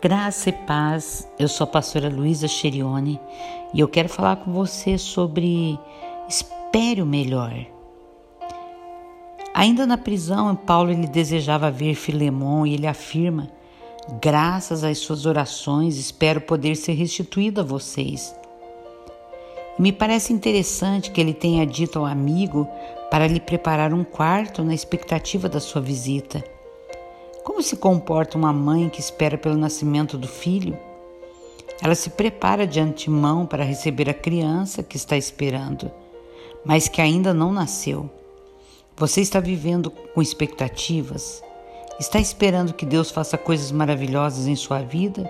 [0.00, 3.20] Graça e paz, eu sou a pastora Luísa Cherione
[3.74, 5.76] e eu quero falar com você sobre
[6.28, 7.52] espere o melhor.
[9.52, 13.50] Ainda na prisão, Paulo ele desejava ver Filemon e ele afirma:
[14.22, 18.32] graças às suas orações, espero poder ser restituído a vocês.
[19.76, 22.68] Me parece interessante que ele tenha dito ao amigo
[23.10, 26.44] para lhe preparar um quarto na expectativa da sua visita.
[27.48, 30.78] Como se comporta uma mãe que espera pelo nascimento do filho?
[31.82, 35.90] Ela se prepara de antemão para receber a criança que está esperando,
[36.62, 38.10] mas que ainda não nasceu.
[38.98, 41.42] Você está vivendo com expectativas?
[41.98, 45.26] Está esperando que Deus faça coisas maravilhosas em sua vida?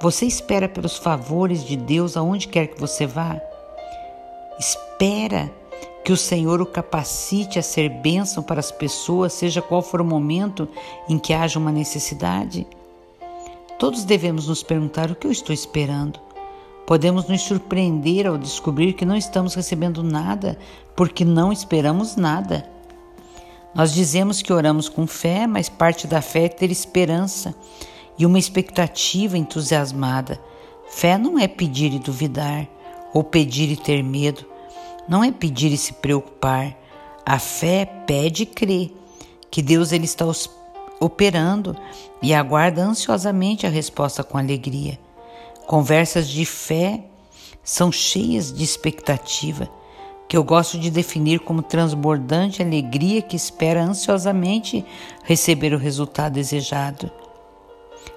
[0.00, 3.40] Você espera pelos favores de Deus aonde quer que você vá?
[4.60, 5.50] Espera
[6.04, 10.04] que o Senhor o capacite a ser bênção para as pessoas, seja qual for o
[10.04, 10.68] momento
[11.08, 12.66] em que haja uma necessidade.
[13.78, 16.18] Todos devemos nos perguntar o que eu estou esperando.
[16.86, 20.58] Podemos nos surpreender ao descobrir que não estamos recebendo nada
[20.96, 22.68] porque não esperamos nada.
[23.74, 27.54] Nós dizemos que oramos com fé, mas parte da fé é ter esperança
[28.18, 30.40] e uma expectativa entusiasmada.
[30.88, 32.68] Fé não é pedir e duvidar,
[33.14, 34.44] ou pedir e ter medo,
[35.08, 36.76] não é pedir e se preocupar.
[37.24, 38.90] A fé pede e crê
[39.50, 40.24] que Deus ele está
[41.00, 41.76] operando
[42.22, 44.98] e aguarda ansiosamente a resposta com alegria.
[45.66, 47.04] Conversas de fé
[47.62, 49.68] são cheias de expectativa,
[50.28, 54.84] que eu gosto de definir como transbordante alegria que espera ansiosamente
[55.24, 57.10] receber o resultado desejado.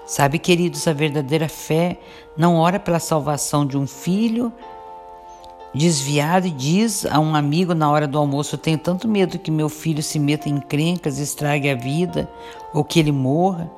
[0.04, 1.98] Sabe, queridos, a verdadeira fé
[2.36, 4.52] não ora pela salvação de um filho
[5.76, 9.68] desviado e diz a um amigo na hora do almoço: tenho tanto medo que meu
[9.68, 12.28] filho se meta em crencas, estrague a vida
[12.72, 13.70] ou que ele morra.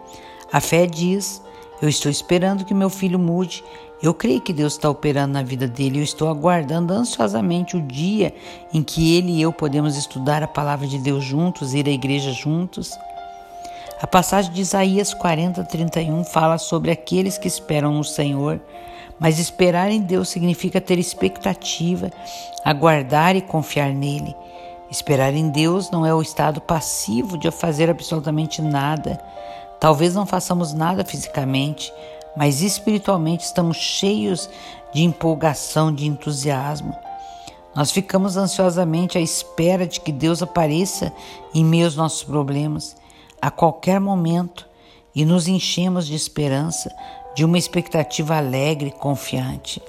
[0.53, 1.43] A fé diz:
[1.83, 3.63] Eu estou esperando que meu filho mude.
[4.01, 5.99] Eu creio que Deus está operando na vida dele.
[5.99, 8.33] Eu estou aguardando ansiosamente o dia
[8.73, 12.31] em que ele e eu podemos estudar a palavra de Deus juntos, ir à igreja
[12.33, 12.93] juntos.
[14.01, 18.61] A passagem de Isaías 40, 31 fala sobre aqueles que esperam no Senhor
[19.19, 22.11] mas esperar em Deus significa ter expectativa,
[22.65, 24.35] aguardar e confiar nele.
[24.91, 29.21] Esperar em Deus não é o estado passivo de fazer absolutamente nada.
[29.79, 31.93] Talvez não façamos nada fisicamente,
[32.37, 34.49] mas espiritualmente estamos cheios
[34.93, 36.97] de empolgação, de entusiasmo.
[37.75, 41.13] Nós ficamos ansiosamente à espera de que Deus apareça
[41.55, 42.97] em meio aos nossos problemas,
[43.41, 44.67] a qualquer momento,
[45.15, 46.95] e nos enchemos de esperança,
[47.39, 49.81] de uma expectativa alegre e confiante.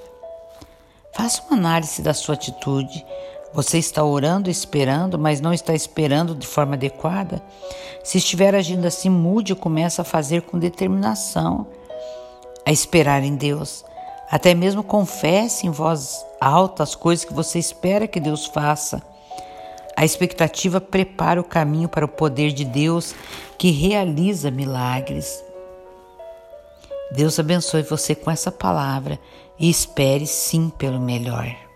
[1.12, 3.04] Faça uma análise da sua atitude.
[3.52, 7.42] Você está orando, esperando, mas não está esperando de forma adequada?
[8.04, 11.66] Se estiver agindo assim, mude e comece a fazer com determinação,
[12.64, 13.84] a esperar em Deus.
[14.30, 19.02] Até mesmo confesse em voz alta as coisas que você espera que Deus faça.
[19.96, 23.12] A expectativa prepara o caminho para o poder de Deus
[23.58, 25.49] que realiza milagres.
[27.10, 29.18] Deus abençoe você com essa palavra
[29.58, 31.69] e espere sim pelo melhor.